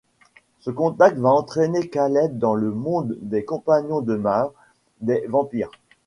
[0.61, 4.51] Ce contact va entraîner Caleb dans le monde des compagnons de Mae,
[4.99, 5.69] des vampires.